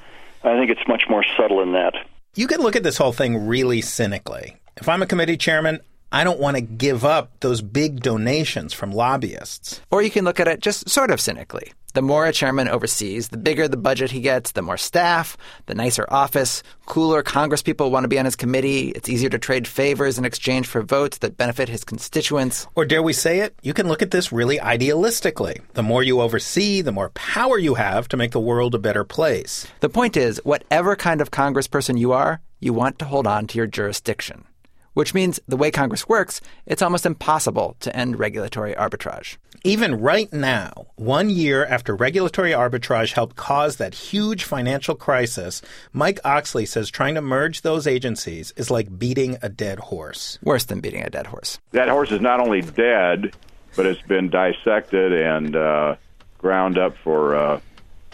I 0.45 0.59
think 0.59 0.71
it's 0.71 0.87
much 0.88 1.04
more 1.09 1.25
subtle 1.37 1.59
than 1.59 1.73
that. 1.73 1.95
You 2.35 2.47
can 2.49 2.61
look 2.61 2.75
at 2.75 2.83
this 2.83 2.97
whole 2.97 3.12
thing 3.12 3.47
really 3.47 3.81
cynically. 3.81 4.57
If 4.76 4.88
I'm 4.88 5.02
a 5.02 5.07
committee 5.07 5.37
chairman, 5.37 5.81
I 6.14 6.25
don't 6.25 6.38
want 6.38 6.57
to 6.57 6.61
give 6.61 7.07
up 7.07 7.40
those 7.40 7.62
big 7.62 8.00
donations 8.00 8.75
from 8.75 8.92
lobbyists. 8.92 9.81
Or 9.90 10.02
you 10.02 10.11
can 10.11 10.26
look 10.26 10.40
at 10.40 10.47
it 10.47 10.61
just 10.61 10.90
sort 10.90 11.11
of 11.11 11.23
cynically. 11.23 11.73
The 11.95 12.02
more 12.02 12.26
a 12.26 12.33
chairman 12.33 12.69
oversees, 12.69 13.28
the 13.28 13.38
bigger 13.38 13.66
the 13.66 13.78
budget 13.78 14.11
he 14.11 14.21
gets, 14.21 14.52
the 14.52 14.61
more 14.61 14.76
staff, 14.76 15.38
the 15.66 15.75
nicer 15.75 16.04
office, 16.11 16.62
cooler 16.85 17.23
congresspeople 17.23 17.90
want 17.90 18.04
to 18.04 18.09
be 18.09 18.19
on 18.19 18.26
his 18.26 18.37
committee. 18.37 18.90
It's 18.90 19.09
easier 19.09 19.31
to 19.31 19.38
trade 19.38 19.66
favors 19.66 20.19
in 20.19 20.26
exchange 20.26 20.66
for 20.66 20.83
votes 20.83 21.19
that 21.19 21.38
benefit 21.38 21.71
his 21.71 21.83
constituents. 21.83 22.66
Or 22.75 22.85
dare 22.85 23.02
we 23.02 23.14
say 23.14 23.40
it, 23.40 23.54
you 23.62 23.73
can 23.73 23.88
look 23.88 24.02
at 24.02 24.11
this 24.11 24.33
really 24.33 24.59
idealistically. 24.59 25.62
The 25.73 25.83
more 25.83 26.02
you 26.02 26.21
oversee, 26.21 26.83
the 26.83 26.92
more 26.92 27.09
power 27.11 27.57
you 27.57 27.75
have 27.75 28.07
to 28.09 28.19
make 28.19 28.33
the 28.33 28.40
world 28.40 28.75
a 28.75 28.78
better 28.78 29.04
place. 29.04 29.66
The 29.81 29.88
point 29.88 30.19
is, 30.19 30.42
whatever 30.45 30.95
kind 30.95 31.23
of 31.23 31.31
congressperson 31.31 31.99
you 31.99 32.12
are, 32.12 32.42
you 32.61 32.75
want 32.75 32.99
to 32.99 33.07
hold 33.07 33.26
on 33.26 33.47
to 33.47 33.57
your 33.57 33.66
jurisdiction 33.66 34.45
which 34.94 35.14
means 35.14 35.40
the 35.46 35.56
way 35.56 35.70
Congress 35.70 36.08
works, 36.08 36.40
it's 36.66 36.82
almost 36.82 37.06
impossible 37.06 37.76
to 37.80 37.94
end 37.96 38.18
regulatory 38.18 38.75
arbitrage. 38.75 39.37
Even 39.64 40.00
right 40.00 40.32
now, 40.32 40.87
one 40.96 41.30
year 41.30 41.64
after 41.64 41.94
regulatory 41.94 42.50
arbitrage 42.50 43.12
helped 43.12 43.37
cause 43.37 43.76
that 43.76 43.94
huge 43.94 44.42
financial 44.42 44.96
crisis, 44.96 45.62
Mike 45.92 46.18
Oxley 46.25 46.66
says 46.66 46.90
trying 46.90 47.14
to 47.14 47.22
merge 47.22 47.62
those 47.62 47.87
agencies 47.87 48.52
is 48.56 48.70
like 48.70 48.99
beating 48.99 49.38
a 49.40 49.49
dead 49.49 49.78
horse. 49.78 50.38
Worse 50.42 50.64
than 50.64 50.80
beating 50.80 51.04
a 51.04 51.11
dead 51.11 51.28
horse. 51.28 51.61
That 51.70 51.88
horse 51.88 52.11
is 52.11 52.20
not 52.20 52.40
only 52.40 52.61
dead, 52.62 53.37
but 53.76 53.87
it's 53.87 54.02
been 54.02 54.30
dissected 54.30 55.12
and 55.12 55.54
uh, 55.54 55.96
ground 56.38 56.76
up 56.76 56.96
for 56.96 57.37
uh, 57.37 57.61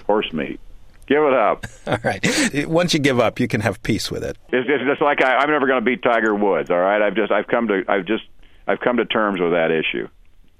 horse 0.07 0.33
meat. 0.33 0.61
Give 1.09 1.23
it 1.23 1.33
up. 1.33 1.67
All 1.87 1.99
right. 2.05 2.69
Once 2.69 2.93
you 2.93 3.01
give 3.01 3.19
up, 3.19 3.41
you 3.41 3.49
can 3.49 3.63
have 3.63 3.83
peace 3.83 4.11
with 4.11 4.23
it. 4.23 4.37
It's, 4.53 4.69
it's 4.69 4.85
just 4.85 5.01
like 5.01 5.23
I, 5.23 5.37
I'm 5.37 5.51
never 5.51 5.67
going 5.67 5.83
to 5.83 5.85
beat 5.85 6.03
Tiger 6.03 6.35
Woods. 6.35 6.71
All 6.71 6.79
right. 6.79 7.01
I've 7.01 7.15
just 7.15 7.33
I've 7.33 7.47
come 7.47 7.67
to 7.69 7.83
I've 7.89 8.05
just 8.05 8.25
I've 8.67 8.81
come 8.81 8.99
to 8.99 9.07
terms 9.07 9.41
with 9.41 9.53
that 9.53 9.71
issue. 9.71 10.09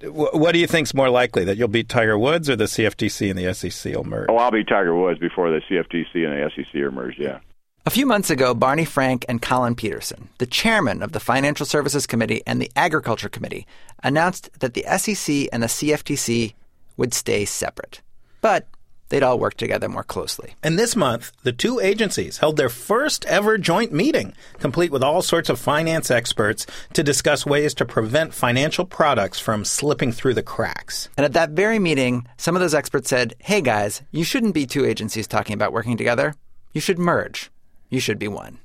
What 0.01 0.53
do 0.53 0.61
you 0.61 0.69
think's 0.69 0.95
more 0.95 1.11
likely 1.11 1.45
that 1.45 1.57
you'll 1.57 1.69
beat 1.69 1.89
Tiger 1.89 2.17
Woods 2.17 2.49
or 2.49 2.55
the 2.55 2.65
CFTC 2.65 3.31
and 3.31 3.39
the 3.39 3.53
SEC 3.53 3.95
will 3.95 4.05
merge? 4.05 4.29
Oh, 4.31 4.37
I'll 4.37 4.53
beat 4.53 4.69
Tiger 4.69 4.95
Woods 4.95 5.19
before 5.19 5.51
the 5.51 5.61
CFTC 5.69 6.25
and 6.25 6.33
the 6.33 6.51
SEC 6.55 6.81
are 6.81 6.93
merged. 6.93 7.19
Yeah. 7.19 7.41
A 7.85 7.91
few 7.91 8.07
months 8.07 8.31
ago, 8.31 8.55
Barney 8.55 8.85
Frank 8.85 9.25
and 9.29 9.43
Collin 9.43 9.75
Peterson, 9.75 10.29
the 10.39 10.47
chairman 10.47 11.03
of 11.03 11.13
the 11.13 11.21
Financial 11.21 11.67
Services 11.67 12.07
Committee 12.07 12.43
and 12.47 12.61
the 12.61 12.71
Agriculture 12.77 13.29
Committee, 13.29 13.67
announced 14.03 14.51
that 14.61 14.75
the 14.75 14.85
SEC 14.99 15.49
and 15.53 15.63
the 15.63 15.69
CFTC 15.69 16.55
would 16.97 17.13
stay 17.13 17.45
separate. 17.45 18.01
But 18.41 18.69
they'd 19.09 19.23
all 19.23 19.39
work 19.39 19.55
together 19.55 19.89
more 19.89 20.05
closely. 20.05 20.55
And 20.63 20.79
this 20.79 20.97
month, 20.97 21.33
the 21.43 21.53
two 21.53 21.81
agencies 21.81 22.39
held 22.39 22.57
their 22.57 22.69
first 22.69 23.25
ever 23.27 23.59
joint 23.59 23.93
meeting, 23.93 24.35
complete 24.59 24.93
with 24.93 25.03
all 25.03 25.23
sorts 25.23 25.49
of 25.49 25.59
finance 25.59 26.11
experts, 26.11 26.67
to 26.93 27.03
discuss 27.03 27.47
ways 27.47 27.75
to 27.75 27.85
prevent 27.85 28.35
financial 28.35 28.85
products 28.85 29.39
from 29.41 29.65
slipping 29.65 30.13
through 30.13 30.35
the 30.35 30.43
cracks. 30.43 31.09
And 31.17 31.25
at 31.25 31.33
that 31.35 31.51
very 31.51 31.79
meeting, 31.79 32.27
some 32.37 32.57
of 32.57 32.61
those 32.61 32.75
experts 32.75 33.09
said, 33.09 33.35
hey 33.39 33.61
guys, 33.61 34.03
you 34.11 34.25
shouldn't 34.25 34.55
be 34.55 34.67
two 34.67 34.85
agencies 34.85 35.27
talking 35.27 35.55
about 35.55 35.73
working 35.73 35.97
together. 35.97 36.35
You 36.73 36.81
should 36.81 36.99
merge. 36.99 37.51
You 37.89 38.01
should 38.01 38.19
be 38.19 38.29
one. 38.29 38.59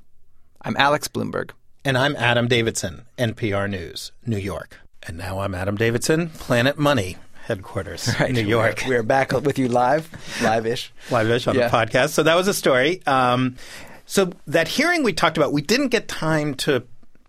I'm 0.62 0.76
Alex 0.76 1.08
Blumberg. 1.08 1.50
And 1.84 1.98
I'm 1.98 2.16
Adam 2.16 2.48
Davidson, 2.48 3.06
NPR 3.18 3.68
News, 3.68 4.12
New 4.24 4.38
York. 4.38 4.80
And 5.02 5.18
now 5.18 5.40
I'm 5.40 5.54
Adam 5.54 5.76
Davidson, 5.76 6.30
Planet 6.30 6.78
Money 6.78 7.18
headquarters, 7.44 8.08
right. 8.20 8.32
New 8.32 8.42
York. 8.46 8.82
We're, 8.86 8.96
we're, 8.96 9.02
back 9.02 9.32
with 9.32 9.58
you 9.58 9.68
live, 9.68 10.10
live-ish, 10.42 10.92
live-ish 11.10 11.46
on 11.46 11.54
yeah. 11.54 11.68
the 11.68 11.76
podcast. 11.76 12.10
So 12.10 12.22
that 12.22 12.34
was 12.34 12.48
a 12.48 12.54
story. 12.54 13.02
Um, 13.06 13.56
so 14.06 14.32
that 14.46 14.68
hearing 14.68 15.02
we 15.02 15.12
talked 15.12 15.36
about, 15.36 15.52
we 15.52 15.62
didn't 15.62 15.88
get 15.88 16.08
time 16.08 16.54
to 16.56 16.84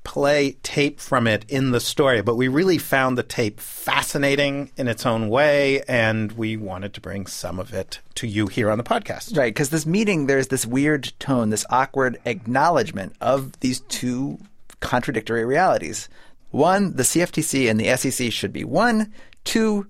play 0.05 0.51
tape 0.63 0.99
from 0.99 1.27
it 1.27 1.43
in 1.49 1.71
the 1.71 1.79
story, 1.81 2.21
but 2.21 2.35
we 2.35 2.47
really 2.47 2.77
found 2.77 3.17
the 3.17 3.23
tape 3.23 3.59
fascinating 3.59 4.71
in 4.77 4.87
its 4.87 5.05
own 5.05 5.27
way, 5.29 5.81
and 5.87 6.31
we 6.33 6.55
wanted 6.55 6.93
to 6.93 7.01
bring 7.01 7.25
some 7.25 7.59
of 7.59 7.73
it 7.73 7.99
to 8.13 8.27
you 8.27 8.47
here 8.47 8.69
on 8.69 8.77
the 8.77 8.83
podcast. 8.83 9.37
Right, 9.37 9.53
because 9.53 9.71
this 9.71 9.85
meeting, 9.85 10.27
there's 10.27 10.47
this 10.47 10.65
weird 10.65 11.11
tone, 11.19 11.49
this 11.49 11.65
awkward 11.69 12.17
acknowledgement 12.23 13.15
of 13.19 13.59
these 13.59 13.81
two 13.81 14.39
contradictory 14.79 15.43
realities. 15.43 16.07
One, 16.51 16.95
the 16.95 17.03
CFTC 17.03 17.69
and 17.69 17.79
the 17.79 17.97
SEC 17.97 18.31
should 18.31 18.53
be 18.53 18.63
one. 18.63 19.11
Two, 19.43 19.87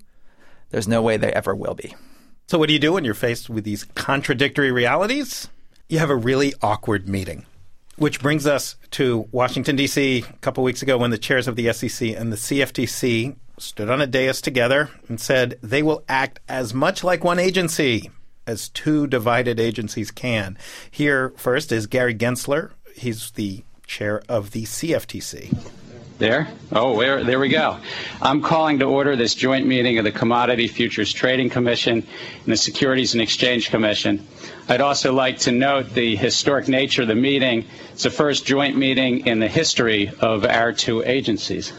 there's 0.70 0.88
no 0.88 1.02
way 1.02 1.16
they 1.16 1.32
ever 1.32 1.54
will 1.54 1.74
be. 1.74 1.94
So, 2.46 2.58
what 2.58 2.68
do 2.68 2.72
you 2.72 2.78
do 2.78 2.92
when 2.92 3.04
you're 3.04 3.14
faced 3.14 3.50
with 3.50 3.64
these 3.64 3.84
contradictory 3.84 4.70
realities? 4.70 5.48
You 5.88 5.98
have 5.98 6.10
a 6.10 6.16
really 6.16 6.54
awkward 6.62 7.08
meeting. 7.08 7.46
Which 7.96 8.20
brings 8.20 8.46
us 8.46 8.76
to 8.92 9.26
Washington, 9.32 9.74
D.C., 9.74 10.18
a 10.28 10.32
couple 10.38 10.62
weeks 10.62 10.82
ago 10.82 10.98
when 10.98 11.10
the 11.10 11.18
chairs 11.18 11.48
of 11.48 11.56
the 11.56 11.72
SEC 11.72 12.10
and 12.10 12.30
the 12.30 12.36
CFTC 12.36 13.36
stood 13.58 13.88
on 13.88 14.02
a 14.02 14.06
dais 14.06 14.40
together 14.42 14.90
and 15.08 15.18
said 15.18 15.58
they 15.62 15.82
will 15.82 16.04
act 16.08 16.40
as 16.48 16.74
much 16.74 17.02
like 17.02 17.24
one 17.24 17.38
agency 17.38 18.10
as 18.46 18.68
two 18.68 19.06
divided 19.06 19.58
agencies 19.58 20.10
can. 20.10 20.58
Here 20.90 21.30
first 21.36 21.72
is 21.72 21.86
Gary 21.86 22.14
Gensler. 22.14 22.70
He's 22.94 23.30
the 23.32 23.64
chair 23.86 24.22
of 24.28 24.50
the 24.50 24.64
CFTC. 24.64 25.56
There? 26.18 26.48
Oh, 26.72 26.98
there, 26.98 27.22
there 27.24 27.38
we 27.38 27.50
go. 27.50 27.78
I'm 28.22 28.40
calling 28.40 28.78
to 28.78 28.86
order 28.86 29.16
this 29.16 29.34
joint 29.34 29.66
meeting 29.66 29.98
of 29.98 30.04
the 30.04 30.12
Commodity 30.12 30.66
Futures 30.66 31.12
Trading 31.12 31.50
Commission 31.50 31.98
and 31.98 32.46
the 32.46 32.56
Securities 32.56 33.12
and 33.12 33.20
Exchange 33.20 33.68
Commission. 33.68 34.26
I'd 34.66 34.80
also 34.80 35.12
like 35.12 35.40
to 35.40 35.52
note 35.52 35.90
the 35.90 36.16
historic 36.16 36.68
nature 36.68 37.02
of 37.02 37.08
the 37.08 37.14
meeting. 37.14 37.66
It's 37.92 38.04
the 38.04 38.10
first 38.10 38.46
joint 38.46 38.78
meeting 38.78 39.26
in 39.26 39.40
the 39.40 39.48
history 39.48 40.10
of 40.20 40.46
our 40.46 40.72
two 40.72 41.04
agencies. 41.04 41.72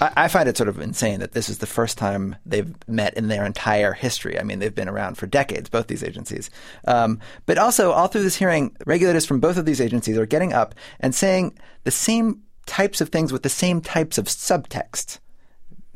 I 0.00 0.26
find 0.26 0.48
it 0.48 0.56
sort 0.56 0.68
of 0.68 0.80
insane 0.80 1.20
that 1.20 1.32
this 1.32 1.48
is 1.48 1.58
the 1.58 1.66
first 1.66 1.96
time 1.96 2.34
they've 2.44 2.74
met 2.88 3.14
in 3.14 3.28
their 3.28 3.46
entire 3.46 3.92
history. 3.92 4.38
I 4.38 4.42
mean, 4.42 4.58
they've 4.58 4.74
been 4.74 4.88
around 4.88 5.16
for 5.16 5.26
decades, 5.26 5.70
both 5.70 5.86
these 5.86 6.02
agencies. 6.02 6.50
Um, 6.86 7.20
but 7.46 7.58
also, 7.58 7.92
all 7.92 8.08
through 8.08 8.24
this 8.24 8.36
hearing, 8.36 8.76
regulators 8.86 9.24
from 9.24 9.38
both 9.38 9.56
of 9.56 9.66
these 9.66 9.80
agencies 9.80 10.18
are 10.18 10.26
getting 10.26 10.52
up 10.52 10.74
and 10.98 11.14
saying 11.14 11.56
the 11.84 11.92
same 11.92 12.42
types 12.66 13.00
of 13.00 13.08
things 13.08 13.32
with 13.32 13.42
the 13.42 13.48
same 13.48 13.80
types 13.80 14.18
of 14.18 14.26
subtext. 14.26 15.18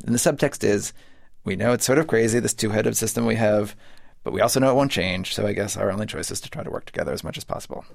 And 0.05 0.13
the 0.13 0.19
subtext 0.19 0.63
is 0.63 0.93
we 1.43 1.55
know 1.55 1.73
it's 1.73 1.85
sort 1.85 1.97
of 1.97 2.07
crazy, 2.07 2.39
this 2.39 2.53
two 2.53 2.69
headed 2.69 2.95
system 2.95 3.25
we 3.25 3.35
have, 3.35 3.75
but 4.23 4.33
we 4.33 4.41
also 4.41 4.59
know 4.59 4.71
it 4.71 4.75
won't 4.75 4.91
change. 4.91 5.33
So 5.33 5.45
I 5.47 5.53
guess 5.53 5.77
our 5.77 5.91
only 5.91 6.05
choice 6.05 6.31
is 6.31 6.41
to 6.41 6.49
try 6.49 6.63
to 6.63 6.69
work 6.69 6.85
together 6.85 7.13
as 7.13 7.23
much 7.23 7.37
as 7.37 7.43
possible. 7.43 7.85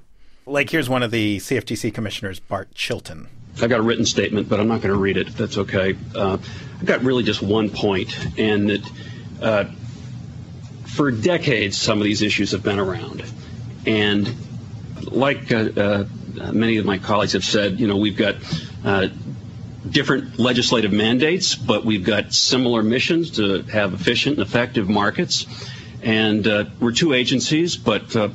Like, 0.46 0.68
here's 0.68 0.90
one 0.90 1.02
of 1.02 1.10
the 1.10 1.38
CFTC 1.38 1.94
commissioners, 1.94 2.38
Bart 2.38 2.74
Chilton. 2.74 3.28
I've 3.62 3.70
got 3.70 3.80
a 3.80 3.82
written 3.82 4.04
statement, 4.04 4.48
but 4.48 4.60
I'm 4.60 4.68
not 4.68 4.82
going 4.82 4.92
to 4.92 4.98
read 4.98 5.16
it 5.16 5.28
if 5.28 5.36
that's 5.36 5.56
okay. 5.56 5.96
Uh, 6.14 6.38
I've 6.80 6.84
got 6.84 7.02
really 7.02 7.22
just 7.22 7.40
one 7.40 7.70
point, 7.70 8.14
and 8.36 8.68
that 8.68 8.92
uh, 9.40 9.64
for 10.86 11.10
decades, 11.10 11.80
some 11.80 11.98
of 11.98 12.04
these 12.04 12.20
issues 12.20 12.50
have 12.50 12.62
been 12.62 12.78
around. 12.78 13.24
And 13.86 14.34
like 15.02 15.52
uh, 15.52 15.68
uh 15.76 15.80
uh, 15.80 16.04
many 16.34 16.78
of 16.78 16.84
my 16.84 16.98
colleagues 16.98 17.32
have 17.32 17.44
said, 17.44 17.80
you 17.80 17.86
know, 17.86 17.96
we've 17.96 18.16
got 18.16 18.36
uh, 18.84 19.08
different 19.88 20.38
legislative 20.38 20.92
mandates, 20.92 21.54
but 21.54 21.84
we've 21.84 22.04
got 22.04 22.32
similar 22.32 22.82
missions 22.82 23.32
to 23.32 23.62
have 23.62 23.94
efficient 23.94 24.38
and 24.38 24.46
effective 24.46 24.88
markets. 24.88 25.46
And 26.02 26.46
uh, 26.46 26.64
we're 26.80 26.92
two 26.92 27.12
agencies, 27.12 27.76
but 27.76 28.14
uh, 28.16 28.28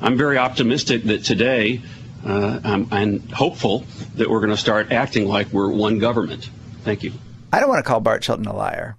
I'm 0.00 0.16
very 0.16 0.38
optimistic 0.38 1.04
that 1.04 1.24
today 1.24 1.82
uh, 2.24 2.60
I'm, 2.64 2.88
I'm 2.90 3.28
hopeful 3.28 3.84
that 4.16 4.28
we're 4.28 4.40
going 4.40 4.50
to 4.50 4.56
start 4.56 4.92
acting 4.92 5.26
like 5.26 5.48
we're 5.52 5.70
one 5.70 5.98
government. 5.98 6.48
Thank 6.82 7.02
you. 7.02 7.12
I 7.52 7.60
don't 7.60 7.68
want 7.68 7.84
to 7.84 7.88
call 7.88 8.00
Bart 8.00 8.22
Chilton 8.22 8.46
a 8.46 8.54
liar, 8.54 8.96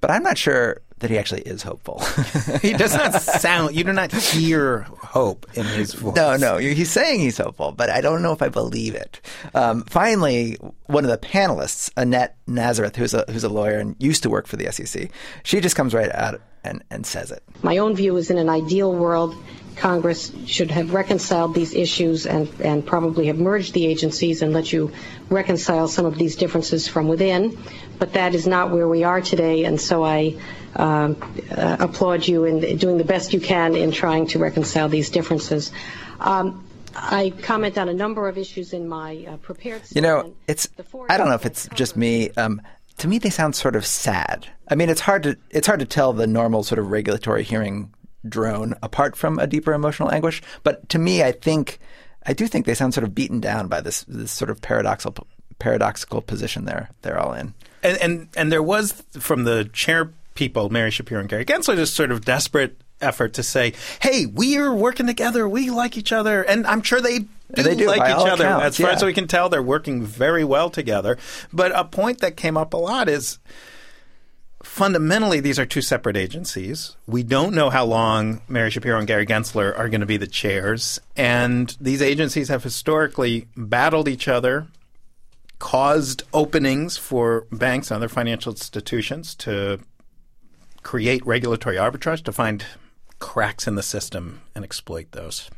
but 0.00 0.10
I'm 0.10 0.22
not 0.22 0.38
sure 0.38 0.80
that 1.00 1.10
he 1.10 1.18
actually 1.18 1.42
is 1.42 1.62
hopeful. 1.62 2.00
he 2.62 2.72
does 2.72 2.94
not 2.94 3.20
sound. 3.20 3.74
You 3.74 3.84
do 3.84 3.92
not 3.92 4.12
hear 4.12 4.82
hope 4.98 5.46
in 5.54 5.64
his 5.66 5.94
voice. 5.94 6.16
No, 6.16 6.36
no, 6.36 6.58
he's 6.58 6.90
saying 6.90 7.20
he's 7.20 7.38
hopeful, 7.38 7.72
but 7.72 7.90
I 7.90 8.00
don't 8.00 8.22
know 8.22 8.32
if 8.32 8.42
I 8.42 8.48
believe 8.48 8.94
it. 8.94 9.20
Um, 9.54 9.82
finally, 9.84 10.58
one 10.86 11.04
of 11.04 11.10
the 11.10 11.18
panelists, 11.18 11.90
Annette 11.96 12.36
Nazareth, 12.46 12.96
who's 12.96 13.14
a 13.14 13.24
who's 13.28 13.44
a 13.44 13.48
lawyer 13.48 13.78
and 13.78 13.96
used 13.98 14.22
to 14.22 14.30
work 14.30 14.46
for 14.46 14.56
the 14.56 14.70
SEC, 14.72 15.10
she 15.42 15.60
just 15.60 15.76
comes 15.76 15.94
right 15.94 16.14
out 16.14 16.40
and, 16.64 16.82
and 16.90 17.06
says 17.06 17.30
it. 17.30 17.42
My 17.62 17.78
own 17.78 17.94
view 17.94 18.16
is 18.16 18.30
in 18.30 18.38
an 18.38 18.48
ideal 18.48 18.92
world, 18.94 19.34
Congress 19.80 20.30
should 20.46 20.70
have 20.70 20.92
reconciled 20.92 21.54
these 21.54 21.74
issues 21.74 22.26
and, 22.26 22.48
and 22.60 22.84
probably 22.84 23.26
have 23.28 23.38
merged 23.38 23.72
the 23.72 23.86
agencies 23.86 24.42
and 24.42 24.52
let 24.52 24.72
you 24.72 24.92
reconcile 25.30 25.88
some 25.88 26.04
of 26.04 26.18
these 26.18 26.36
differences 26.36 26.86
from 26.86 27.08
within. 27.08 27.58
But 27.98 28.12
that 28.12 28.34
is 28.34 28.46
not 28.46 28.70
where 28.70 28.86
we 28.86 29.04
are 29.04 29.22
today, 29.22 29.64
and 29.64 29.80
so 29.80 30.04
I 30.04 30.36
uh, 30.76 31.14
uh, 31.50 31.76
applaud 31.80 32.28
you 32.28 32.44
in 32.44 32.76
doing 32.76 32.98
the 32.98 33.04
best 33.04 33.32
you 33.32 33.40
can 33.40 33.74
in 33.74 33.90
trying 33.90 34.26
to 34.28 34.38
reconcile 34.38 34.90
these 34.90 35.08
differences. 35.08 35.72
Um, 36.18 36.66
I 36.94 37.32
comment 37.42 37.78
on 37.78 37.88
a 37.88 37.94
number 37.94 38.28
of 38.28 38.36
issues 38.36 38.72
in 38.72 38.86
my 38.86 39.24
uh, 39.28 39.36
prepared. 39.38 39.86
Statement. 39.86 39.94
You 39.94 40.02
know, 40.02 40.34
it's. 40.46 40.68
I 41.08 41.16
don't 41.16 41.28
know 41.28 41.34
if 41.34 41.46
it's 41.46 41.68
just 41.74 41.96
me. 41.96 42.30
Um, 42.30 42.60
to 43.00 43.08
me, 43.08 43.18
they 43.18 43.30
sound 43.30 43.56
sort 43.56 43.76
of 43.76 43.84
sad. 43.84 44.46
I 44.68 44.74
mean, 44.74 44.88
it's 44.88 45.00
hard 45.00 45.22
to 45.24 45.36
it's 45.50 45.66
hard 45.66 45.80
to 45.80 45.86
tell 45.86 46.12
the 46.12 46.26
normal 46.26 46.62
sort 46.62 46.78
of 46.78 46.90
regulatory 46.90 47.42
hearing 47.42 47.92
drone 48.28 48.74
apart 48.82 49.16
from 49.16 49.38
a 49.38 49.46
deeper 49.46 49.72
emotional 49.72 50.12
anguish. 50.12 50.42
But 50.62 50.88
to 50.90 50.98
me, 50.98 51.22
I 51.22 51.32
think 51.32 51.78
I 52.26 52.32
do 52.32 52.46
think 52.46 52.66
they 52.66 52.74
sound 52.74 52.94
sort 52.94 53.04
of 53.04 53.14
beaten 53.14 53.40
down 53.40 53.68
by 53.68 53.80
this 53.80 54.04
this 54.04 54.30
sort 54.30 54.50
of 54.50 54.60
paradoxical 54.60 55.26
paradoxical 55.58 56.20
position 56.20 56.64
they're 56.66 56.90
they're 57.02 57.18
all 57.18 57.32
in. 57.32 57.54
And 57.82 57.98
and 57.98 58.28
and 58.36 58.52
there 58.52 58.62
was 58.62 58.92
from 59.18 59.44
the 59.44 59.64
chair 59.72 60.12
people, 60.34 60.70
Mary 60.70 60.90
Schapiro 60.90 61.20
and 61.20 61.28
Gary 61.28 61.44
Gensler, 61.44 61.76
this 61.76 61.92
sort 61.92 62.10
of 62.10 62.24
desperate 62.24 62.80
effort 63.00 63.34
to 63.34 63.42
say, 63.42 63.72
"Hey, 64.00 64.26
we're 64.26 64.72
working 64.72 65.06
together. 65.06 65.48
We 65.48 65.70
like 65.70 65.96
each 65.96 66.12
other," 66.12 66.42
and 66.42 66.66
I'm 66.66 66.82
sure 66.82 67.00
they 67.00 67.20
do, 67.54 67.62
they 67.62 67.74
do 67.74 67.86
like 67.86 68.00
each 68.00 68.26
other. 68.26 68.44
Accounts, 68.44 68.66
as 68.66 68.76
far 68.76 68.90
yeah. 68.90 68.96
as 68.96 69.04
we 69.04 69.12
can 69.12 69.26
tell, 69.26 69.48
they're 69.48 69.62
working 69.62 70.02
very 70.02 70.44
well 70.44 70.70
together. 70.70 71.18
But 71.52 71.72
a 71.74 71.84
point 71.84 72.20
that 72.20 72.36
came 72.36 72.56
up 72.56 72.72
a 72.74 72.76
lot 72.76 73.08
is 73.08 73.38
fundamentally 74.62 75.40
these 75.40 75.58
are 75.58 75.66
two 75.66 75.82
separate 75.82 76.16
agencies. 76.16 76.96
We 77.06 77.22
don't 77.22 77.54
know 77.54 77.70
how 77.70 77.84
long 77.84 78.42
Mary 78.48 78.70
Schapiro 78.70 78.98
and 78.98 79.06
Gary 79.06 79.26
Gensler 79.26 79.76
are 79.76 79.88
going 79.88 80.00
to 80.00 80.06
be 80.06 80.16
the 80.16 80.26
chairs, 80.26 81.00
and 81.16 81.76
these 81.80 82.02
agencies 82.02 82.48
have 82.48 82.62
historically 82.62 83.48
battled 83.56 84.08
each 84.08 84.28
other. 84.28 84.66
Caused 85.58 86.22
openings 86.32 86.96
for 86.96 87.46
banks 87.52 87.90
and 87.90 87.96
other 87.96 88.08
financial 88.08 88.50
institutions 88.50 89.34
to 89.34 89.78
create 90.82 91.26
regulatory 91.26 91.76
arbitrage 91.76 92.24
to 92.24 92.32
find 92.32 92.64
cracks 93.20 93.68
in 93.68 93.76
the 93.76 93.82
system 93.82 94.40
and 94.54 94.64
exploit 94.64 95.12
those. 95.12 95.48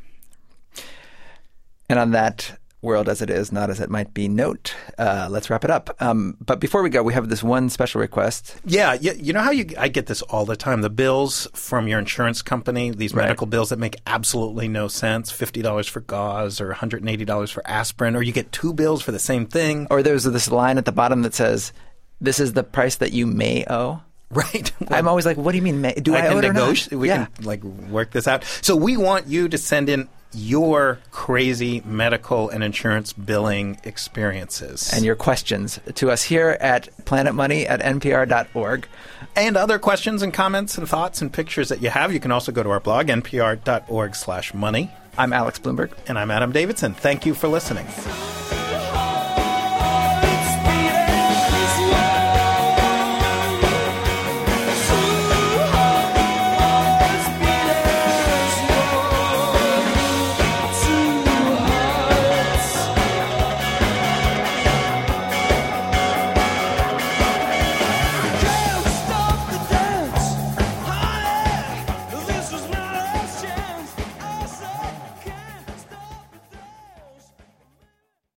And 1.89 1.97
on 1.99 2.11
that 2.11 2.57
world 2.81 3.07
as 3.07 3.21
it 3.21 3.29
is, 3.29 3.49
not 3.51 3.69
as 3.69 3.79
it 3.79 3.89
might 3.89 4.13
be 4.13 4.27
note, 4.27 4.75
uh, 4.97 5.27
let's 5.31 5.49
wrap 5.49 5.63
it 5.63 5.71
up. 5.71 5.95
Um, 6.01 6.35
but 6.41 6.59
before 6.59 6.83
we 6.83 6.89
go, 6.89 7.01
we 7.01 7.13
have 7.13 7.29
this 7.29 7.41
one 7.41 7.69
special 7.69 8.01
request. 8.01 8.57
Yeah, 8.65 8.93
you, 8.93 9.13
you 9.13 9.31
know 9.31 9.39
how 9.41 9.51
you 9.51 9.67
I 9.77 9.87
get 9.87 10.07
this 10.07 10.21
all 10.23 10.43
the 10.45 10.57
time. 10.57 10.81
The 10.81 10.89
bills 10.89 11.47
from 11.53 11.87
your 11.87 11.99
insurance 11.99 12.41
company, 12.41 12.91
these 12.91 13.13
Right. 13.13 13.23
medical 13.23 13.47
bills 13.47 13.69
that 13.69 13.79
make 13.79 13.95
absolutely 14.05 14.67
no 14.67 14.89
sense, 14.89 15.31
$50 15.31 15.87
for 15.87 16.01
gauze 16.01 16.59
or 16.59 16.73
$180 16.73 17.51
for 17.51 17.65
aspirin, 17.65 18.15
or 18.17 18.21
you 18.21 18.33
get 18.33 18.51
two 18.51 18.73
bills 18.73 19.01
for 19.01 19.13
the 19.13 19.19
same 19.19 19.45
thing. 19.45 19.87
Or 19.89 20.03
there's 20.03 20.25
this 20.25 20.51
line 20.51 20.77
at 20.77 20.83
the 20.85 20.91
bottom 20.91 21.21
that 21.21 21.33
says, 21.33 21.71
"This 22.19 22.39
is 22.39 22.51
the 22.51 22.63
price 22.63 22.95
that 22.97 23.13
you 23.13 23.25
may 23.25 23.65
owe." 23.69 24.01
Right. 24.43 24.71
I'm 24.89 25.07
always 25.07 25.25
like, 25.25 25.37
"What 25.37 25.51
do 25.51 25.57
you 25.57 25.61
mean? 25.61 25.81
May? 25.81 25.93
Do 25.93 26.15
I, 26.15 26.19
I 26.19 26.21
can 26.21 26.33
owe 26.33 26.37
it 26.39 26.45
or 26.45 26.53
not?" 26.53 26.61
negotiate. 26.61 26.99
We 26.99 27.07
yeah. 27.07 27.25
can 27.25 27.45
like 27.45 27.63
work 27.63 28.11
this 28.11 28.27
out. 28.27 28.43
So 28.61 28.75
we 28.75 28.97
want 28.97 29.27
you 29.27 29.47
to 29.47 29.57
send 29.57 29.89
in 29.89 30.09
your 30.33 30.99
crazy 31.11 31.81
medical 31.85 32.49
and 32.49 32.63
insurance 32.63 33.13
billing 33.13 33.79
experiences 33.83 34.91
and 34.93 35.05
your 35.05 35.15
questions 35.15 35.79
to 35.95 36.09
us 36.11 36.23
here 36.23 36.57
at 36.59 36.89
planetmoney 37.05 37.69
at 37.69 37.81
npr.org. 37.81 38.87
and 39.35 39.57
other 39.57 39.79
questions 39.79 40.21
and 40.21 40.33
comments 40.33 40.77
and 40.77 40.87
thoughts 40.87 41.21
and 41.21 41.31
pictures 41.31 41.69
that 41.69 41.81
you 41.81 41.89
have. 41.89 42.11
You 42.13 42.19
can 42.19 42.31
also 42.31 42.51
go 42.51 42.63
to 42.63 42.69
our 42.69 42.79
blog 42.79 43.07
npr.org 43.07 44.15
slash 44.15 44.53
money. 44.53 44.91
I'm 45.17 45.33
Alex 45.33 45.59
Blumberg. 45.59 45.91
And 46.07 46.17
I'm 46.17 46.31
Adam 46.31 46.51
Davidson. 46.51 46.93
Thank 46.93 47.25
you 47.25 47.33
for 47.35 47.47
listening. 47.47 47.85